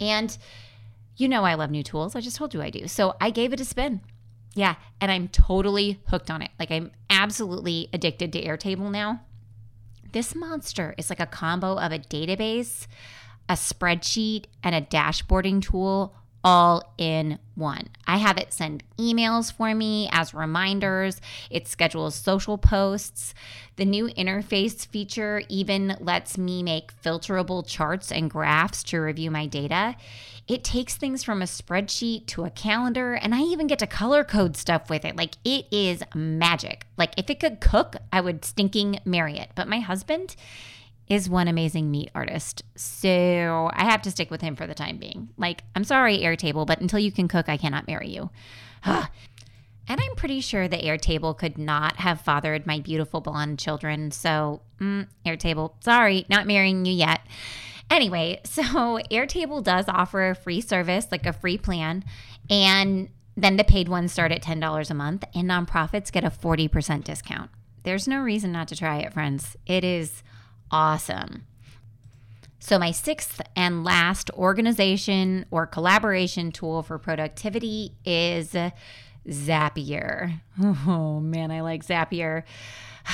And 0.00 0.36
you 1.16 1.28
know, 1.28 1.44
I 1.44 1.54
love 1.54 1.70
new 1.70 1.82
tools. 1.82 2.16
I 2.16 2.20
just 2.20 2.36
told 2.36 2.54
you 2.54 2.62
I 2.62 2.70
do. 2.70 2.88
So 2.88 3.14
I 3.20 3.30
gave 3.30 3.52
it 3.52 3.60
a 3.60 3.64
spin. 3.64 4.00
Yeah. 4.54 4.74
And 5.00 5.10
I'm 5.10 5.28
totally 5.28 6.00
hooked 6.08 6.30
on 6.30 6.42
it. 6.42 6.50
Like, 6.58 6.70
I'm 6.70 6.90
absolutely 7.10 7.88
addicted 7.92 8.32
to 8.32 8.44
Airtable 8.44 8.90
now. 8.90 9.20
This 10.14 10.36
monster 10.36 10.94
is 10.96 11.10
like 11.10 11.18
a 11.18 11.26
combo 11.26 11.76
of 11.76 11.90
a 11.90 11.98
database, 11.98 12.86
a 13.48 13.54
spreadsheet, 13.54 14.44
and 14.62 14.72
a 14.72 14.80
dashboarding 14.80 15.60
tool 15.60 16.14
all 16.44 16.92
in 16.98 17.38
one. 17.54 17.88
I 18.06 18.18
have 18.18 18.36
it 18.36 18.52
send 18.52 18.84
emails 18.98 19.50
for 19.50 19.74
me 19.74 20.08
as 20.12 20.34
reminders. 20.34 21.20
It 21.50 21.66
schedules 21.66 22.14
social 22.14 22.58
posts. 22.58 23.32
The 23.76 23.86
new 23.86 24.08
interface 24.08 24.86
feature 24.86 25.42
even 25.48 25.96
lets 25.98 26.36
me 26.36 26.62
make 26.62 26.92
filterable 27.02 27.66
charts 27.66 28.12
and 28.12 28.30
graphs 28.30 28.82
to 28.84 28.98
review 28.98 29.30
my 29.30 29.46
data. 29.46 29.96
It 30.46 30.62
takes 30.62 30.94
things 30.94 31.24
from 31.24 31.40
a 31.40 31.46
spreadsheet 31.46 32.26
to 32.26 32.44
a 32.44 32.50
calendar, 32.50 33.14
and 33.14 33.34
I 33.34 33.40
even 33.40 33.66
get 33.66 33.78
to 33.78 33.86
color 33.86 34.22
code 34.24 34.58
stuff 34.58 34.90
with 34.90 35.06
it. 35.06 35.16
Like 35.16 35.36
it 35.42 35.66
is 35.70 36.02
magic. 36.14 36.86
Like 36.98 37.14
if 37.16 37.30
it 37.30 37.40
could 37.40 37.60
cook, 37.60 37.96
I 38.12 38.20
would 38.20 38.44
stinking 38.44 39.00
marry 39.06 39.38
it. 39.38 39.50
But 39.54 39.68
my 39.68 39.80
husband, 39.80 40.36
is 41.08 41.28
one 41.28 41.48
amazing 41.48 41.90
meat 41.90 42.10
artist. 42.14 42.62
So 42.76 43.70
I 43.72 43.84
have 43.84 44.02
to 44.02 44.10
stick 44.10 44.30
with 44.30 44.40
him 44.40 44.56
for 44.56 44.66
the 44.66 44.74
time 44.74 44.96
being. 44.96 45.28
Like, 45.36 45.62
I'm 45.74 45.84
sorry, 45.84 46.18
Airtable, 46.18 46.66
but 46.66 46.80
until 46.80 46.98
you 46.98 47.12
can 47.12 47.28
cook, 47.28 47.48
I 47.48 47.56
cannot 47.56 47.86
marry 47.86 48.08
you. 48.08 48.30
and 48.84 49.08
I'm 49.88 50.14
pretty 50.16 50.40
sure 50.40 50.66
the 50.66 50.78
Airtable 50.78 51.36
could 51.36 51.58
not 51.58 51.96
have 51.96 52.20
fathered 52.20 52.66
my 52.66 52.80
beautiful 52.80 53.20
blonde 53.20 53.58
children. 53.58 54.10
So, 54.10 54.62
mm, 54.80 55.06
Airtable, 55.26 55.72
sorry, 55.80 56.24
not 56.30 56.46
marrying 56.46 56.84
you 56.86 56.92
yet. 56.92 57.20
Anyway, 57.90 58.40
so 58.44 58.62
Airtable 59.10 59.62
does 59.62 59.84
offer 59.88 60.30
a 60.30 60.34
free 60.34 60.60
service, 60.60 61.08
like 61.10 61.26
a 61.26 61.32
free 61.32 61.58
plan, 61.58 62.04
and 62.48 63.10
then 63.36 63.56
the 63.56 63.64
paid 63.64 63.88
ones 63.88 64.12
start 64.12 64.32
at 64.32 64.42
$10 64.42 64.90
a 64.90 64.94
month, 64.94 65.24
and 65.34 65.50
nonprofits 65.50 66.12
get 66.12 66.24
a 66.24 66.30
40% 66.30 67.04
discount. 67.04 67.50
There's 67.82 68.08
no 68.08 68.20
reason 68.20 68.52
not 68.52 68.68
to 68.68 68.76
try 68.76 68.98
it, 68.98 69.12
friends. 69.12 69.56
It 69.66 69.84
is 69.84 70.22
awesome. 70.74 71.46
So, 72.58 72.80
my 72.80 72.90
sixth 72.90 73.40
and 73.54 73.84
last 73.84 74.28
organization 74.32 75.46
or 75.52 75.66
collaboration 75.66 76.50
tool 76.50 76.82
for 76.82 76.98
productivity 76.98 77.92
is 78.04 78.56
Zapier. 79.28 80.40
Oh 80.58 81.20
man, 81.20 81.52
I 81.52 81.60
like 81.60 81.86
Zapier. 81.86 82.42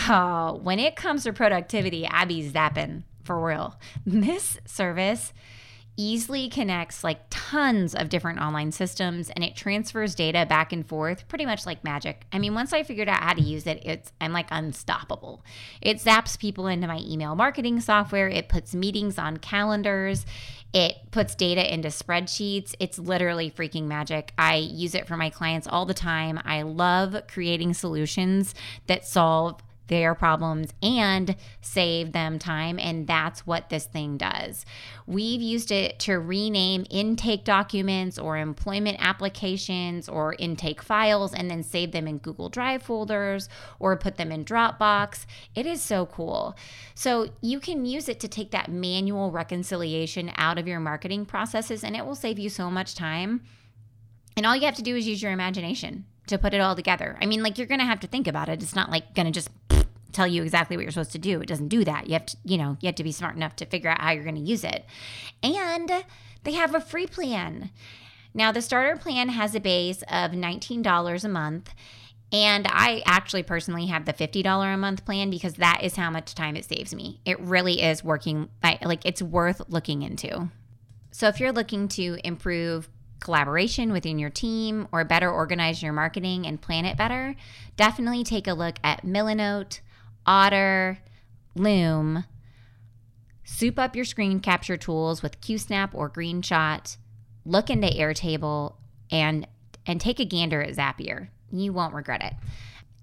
Oh, 0.08 0.58
when 0.62 0.78
it 0.78 0.96
comes 0.96 1.24
to 1.24 1.32
productivity, 1.34 2.06
I 2.06 2.24
be 2.24 2.48
zapping 2.50 3.02
for 3.24 3.44
real. 3.44 3.78
This 4.06 4.58
service 4.64 5.34
easily 6.00 6.48
connects 6.48 7.04
like 7.04 7.20
tons 7.28 7.94
of 7.94 8.08
different 8.08 8.40
online 8.40 8.72
systems 8.72 9.28
and 9.30 9.44
it 9.44 9.54
transfers 9.54 10.14
data 10.14 10.46
back 10.48 10.72
and 10.72 10.86
forth 10.86 11.28
pretty 11.28 11.44
much 11.44 11.66
like 11.66 11.84
magic. 11.84 12.24
I 12.32 12.38
mean, 12.38 12.54
once 12.54 12.72
I 12.72 12.82
figured 12.82 13.08
out 13.08 13.22
how 13.22 13.34
to 13.34 13.42
use 13.42 13.66
it, 13.66 13.82
it's 13.84 14.10
I'm 14.18 14.32
like 14.32 14.48
unstoppable. 14.50 15.44
It 15.82 15.98
zaps 15.98 16.38
people 16.38 16.66
into 16.68 16.86
my 16.86 17.00
email 17.02 17.34
marketing 17.34 17.80
software, 17.80 18.28
it 18.28 18.48
puts 18.48 18.74
meetings 18.74 19.18
on 19.18 19.36
calendars, 19.36 20.24
it 20.72 20.96
puts 21.10 21.34
data 21.34 21.72
into 21.72 21.88
spreadsheets. 21.88 22.74
It's 22.78 22.98
literally 22.98 23.50
freaking 23.50 23.84
magic. 23.84 24.32
I 24.38 24.56
use 24.56 24.94
it 24.94 25.06
for 25.06 25.16
my 25.16 25.28
clients 25.28 25.66
all 25.66 25.84
the 25.84 25.94
time. 25.94 26.40
I 26.44 26.62
love 26.62 27.16
creating 27.28 27.74
solutions 27.74 28.54
that 28.86 29.04
solve 29.04 29.60
their 29.90 30.14
problems 30.14 30.72
and 30.82 31.36
save 31.60 32.12
them 32.12 32.38
time. 32.38 32.78
And 32.78 33.06
that's 33.06 33.46
what 33.46 33.68
this 33.68 33.84
thing 33.84 34.16
does. 34.16 34.64
We've 35.06 35.42
used 35.42 35.70
it 35.70 35.98
to 36.00 36.18
rename 36.18 36.86
intake 36.88 37.44
documents 37.44 38.18
or 38.18 38.38
employment 38.38 38.96
applications 39.00 40.08
or 40.08 40.36
intake 40.38 40.80
files 40.80 41.34
and 41.34 41.50
then 41.50 41.62
save 41.64 41.90
them 41.90 42.06
in 42.06 42.18
Google 42.18 42.48
Drive 42.48 42.82
folders 42.82 43.48
or 43.80 43.96
put 43.96 44.16
them 44.16 44.30
in 44.30 44.44
Dropbox. 44.44 45.26
It 45.54 45.66
is 45.66 45.82
so 45.82 46.06
cool. 46.06 46.56
So 46.94 47.30
you 47.42 47.58
can 47.58 47.84
use 47.84 48.08
it 48.08 48.20
to 48.20 48.28
take 48.28 48.52
that 48.52 48.70
manual 48.70 49.32
reconciliation 49.32 50.30
out 50.36 50.56
of 50.56 50.68
your 50.68 50.80
marketing 50.80 51.26
processes 51.26 51.82
and 51.82 51.96
it 51.96 52.06
will 52.06 52.14
save 52.14 52.38
you 52.38 52.48
so 52.48 52.70
much 52.70 52.94
time. 52.94 53.42
And 54.36 54.46
all 54.46 54.54
you 54.54 54.66
have 54.66 54.76
to 54.76 54.82
do 54.82 54.94
is 54.94 55.08
use 55.08 55.20
your 55.20 55.32
imagination 55.32 56.06
to 56.28 56.38
put 56.38 56.54
it 56.54 56.60
all 56.60 56.76
together. 56.76 57.18
I 57.20 57.26
mean, 57.26 57.42
like 57.42 57.58
you're 57.58 57.66
going 57.66 57.80
to 57.80 57.86
have 57.86 58.00
to 58.00 58.06
think 58.06 58.28
about 58.28 58.48
it. 58.48 58.62
It's 58.62 58.76
not 58.76 58.90
like 58.90 59.14
going 59.14 59.26
to 59.26 59.32
just 59.32 59.50
tell 60.12 60.26
you 60.26 60.42
exactly 60.42 60.76
what 60.76 60.82
you're 60.82 60.92
supposed 60.92 61.12
to 61.12 61.18
do. 61.18 61.40
It 61.40 61.48
doesn't 61.48 61.68
do 61.68 61.84
that. 61.84 62.06
You 62.06 62.14
have 62.14 62.26
to, 62.26 62.36
you 62.44 62.58
know, 62.58 62.76
you 62.80 62.86
have 62.86 62.96
to 62.96 63.04
be 63.04 63.12
smart 63.12 63.36
enough 63.36 63.56
to 63.56 63.66
figure 63.66 63.90
out 63.90 64.00
how 64.00 64.10
you're 64.10 64.24
going 64.24 64.34
to 64.34 64.40
use 64.40 64.64
it. 64.64 64.84
And 65.42 66.04
they 66.44 66.52
have 66.52 66.74
a 66.74 66.80
free 66.80 67.06
plan. 67.06 67.70
Now, 68.32 68.52
the 68.52 68.62
starter 68.62 68.96
plan 68.96 69.30
has 69.30 69.54
a 69.54 69.60
base 69.60 70.02
of 70.02 70.32
$19 70.32 71.24
a 71.24 71.28
month. 71.28 71.74
And 72.32 72.68
I 72.68 73.02
actually 73.06 73.42
personally 73.42 73.86
have 73.86 74.04
the 74.04 74.12
$50 74.12 74.74
a 74.74 74.76
month 74.76 75.04
plan 75.04 75.30
because 75.30 75.54
that 75.54 75.80
is 75.82 75.96
how 75.96 76.10
much 76.10 76.36
time 76.36 76.54
it 76.54 76.64
saves 76.64 76.94
me. 76.94 77.20
It 77.24 77.40
really 77.40 77.82
is 77.82 78.04
working, 78.04 78.48
like, 78.62 79.04
it's 79.04 79.20
worth 79.20 79.62
looking 79.68 80.02
into. 80.02 80.48
So, 81.10 81.26
if 81.26 81.40
you're 81.40 81.50
looking 81.50 81.88
to 81.88 82.18
improve 82.22 82.88
collaboration 83.18 83.90
within 83.92 84.18
your 84.20 84.30
team 84.30 84.86
or 84.92 85.04
better 85.04 85.28
organize 85.28 85.82
your 85.82 85.92
marketing 85.92 86.46
and 86.46 86.62
plan 86.62 86.84
it 86.84 86.96
better, 86.96 87.34
definitely 87.76 88.22
take 88.22 88.46
a 88.46 88.54
look 88.54 88.76
at 88.84 89.04
Milanote 89.04 89.80
Otter, 90.26 90.98
Loom. 91.54 92.24
Soup 93.44 93.78
up 93.78 93.96
your 93.96 94.04
screen 94.04 94.40
capture 94.40 94.76
tools 94.76 95.22
with 95.22 95.40
QSnap 95.40 95.90
or 95.92 96.08
GreenShot. 96.08 96.96
Look 97.44 97.68
into 97.68 97.88
Airtable 97.88 98.74
and 99.10 99.46
and 99.86 100.00
take 100.00 100.20
a 100.20 100.24
gander 100.24 100.62
at 100.62 100.76
Zapier. 100.76 101.28
You 101.50 101.72
won't 101.72 101.94
regret 101.94 102.22
it. 102.22 102.34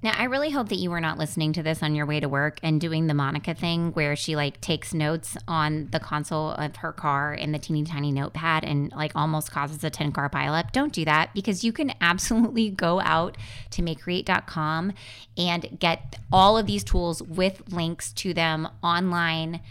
Now, 0.03 0.13
I 0.15 0.25
really 0.25 0.51
hope 0.51 0.69
that 0.69 0.75
you 0.75 0.91
were 0.91 1.01
not 1.01 1.17
listening 1.17 1.53
to 1.53 1.63
this 1.63 1.81
on 1.81 1.95
your 1.95 2.05
way 2.05 2.19
to 2.19 2.29
work 2.29 2.59
and 2.61 2.79
doing 2.79 3.07
the 3.07 3.15
Monica 3.15 3.55
thing 3.55 3.93
where 3.93 4.15
she 4.15 4.35
like 4.35 4.61
takes 4.61 4.93
notes 4.93 5.35
on 5.47 5.87
the 5.91 5.99
console 5.99 6.51
of 6.51 6.77
her 6.77 6.91
car 6.91 7.33
in 7.33 7.51
the 7.51 7.57
teeny 7.57 7.83
tiny 7.83 8.11
notepad 8.11 8.63
and 8.63 8.91
like 8.91 9.11
almost 9.15 9.51
causes 9.51 9.83
a 9.83 9.89
10 9.89 10.11
car 10.11 10.29
pileup. 10.29 10.71
Don't 10.71 10.93
do 10.93 11.03
that 11.05 11.33
because 11.33 11.63
you 11.63 11.73
can 11.73 11.93
absolutely 12.01 12.69
go 12.69 13.01
out 13.01 13.37
to 13.71 13.81
maycreate.com 13.81 14.93
and 15.35 15.79
get 15.79 16.17
all 16.31 16.59
of 16.59 16.67
these 16.67 16.83
tools 16.83 17.23
with 17.23 17.63
links 17.71 18.13
to 18.13 18.35
them 18.35 18.67
online 18.83 19.61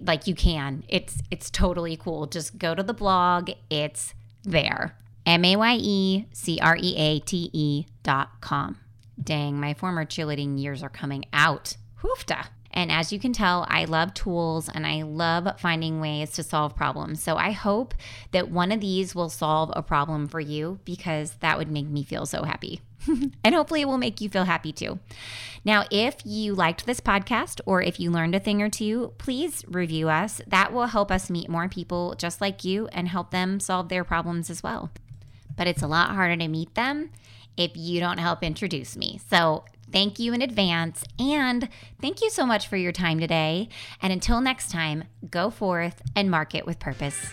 like 0.00 0.26
you 0.26 0.34
can. 0.34 0.82
It's 0.88 1.18
it's 1.30 1.48
totally 1.48 1.96
cool. 1.96 2.26
Just 2.26 2.58
go 2.58 2.74
to 2.74 2.82
the 2.82 2.92
blog. 2.92 3.50
It's 3.70 4.14
there. 4.42 4.96
M 5.24 5.44
A 5.44 5.56
Y 5.56 5.78
E 5.80 6.26
C 6.32 6.58
R 6.60 6.76
E 6.76 6.96
A 6.96 7.20
T 7.20 7.50
E 7.52 7.86
dot 8.02 8.40
com. 8.40 8.76
Dang, 9.22 9.60
my 9.60 9.74
former 9.74 10.04
cheerleading 10.04 10.60
years 10.60 10.82
are 10.82 10.88
coming 10.88 11.24
out. 11.32 11.76
Hoofta. 12.02 12.46
And 12.72 12.92
as 12.92 13.12
you 13.12 13.18
can 13.18 13.32
tell, 13.32 13.66
I 13.68 13.84
love 13.84 14.14
tools 14.14 14.68
and 14.68 14.86
I 14.86 15.02
love 15.02 15.60
finding 15.60 16.00
ways 16.00 16.30
to 16.32 16.42
solve 16.42 16.76
problems. 16.76 17.22
So 17.22 17.36
I 17.36 17.50
hope 17.50 17.94
that 18.30 18.50
one 18.50 18.70
of 18.70 18.80
these 18.80 19.14
will 19.14 19.28
solve 19.28 19.72
a 19.74 19.82
problem 19.82 20.28
for 20.28 20.40
you 20.40 20.78
because 20.84 21.32
that 21.40 21.58
would 21.58 21.70
make 21.70 21.88
me 21.88 22.04
feel 22.04 22.26
so 22.26 22.44
happy. 22.44 22.80
and 23.44 23.54
hopefully 23.54 23.80
it 23.80 23.88
will 23.88 23.98
make 23.98 24.20
you 24.20 24.28
feel 24.28 24.44
happy 24.44 24.72
too. 24.72 25.00
Now, 25.64 25.84
if 25.90 26.16
you 26.24 26.54
liked 26.54 26.86
this 26.86 27.00
podcast 27.00 27.60
or 27.66 27.82
if 27.82 27.98
you 27.98 28.10
learned 28.10 28.34
a 28.34 28.40
thing 28.40 28.62
or 28.62 28.70
two, 28.70 29.14
please 29.18 29.64
review 29.66 30.08
us. 30.08 30.40
That 30.46 30.72
will 30.72 30.86
help 30.86 31.10
us 31.10 31.30
meet 31.30 31.48
more 31.48 31.68
people 31.68 32.14
just 32.16 32.40
like 32.40 32.64
you 32.64 32.88
and 32.92 33.08
help 33.08 33.30
them 33.30 33.58
solve 33.58 33.88
their 33.88 34.04
problems 34.04 34.48
as 34.48 34.62
well. 34.62 34.90
But 35.56 35.66
it's 35.66 35.82
a 35.82 35.88
lot 35.88 36.14
harder 36.14 36.36
to 36.36 36.48
meet 36.48 36.74
them 36.74 37.10
if 37.60 37.76
you 37.76 38.00
don't 38.00 38.18
help 38.18 38.42
introduce 38.42 38.96
me. 38.96 39.20
So 39.28 39.64
thank 39.92 40.18
you 40.18 40.32
in 40.32 40.40
advance. 40.40 41.04
And 41.18 41.68
thank 42.00 42.22
you 42.22 42.30
so 42.30 42.46
much 42.46 42.66
for 42.66 42.76
your 42.76 42.92
time 42.92 43.20
today. 43.20 43.68
And 44.00 44.12
until 44.12 44.40
next 44.40 44.70
time, 44.70 45.04
go 45.30 45.50
forth 45.50 46.00
and 46.16 46.30
market 46.30 46.64
with 46.64 46.78
purpose. 46.78 47.32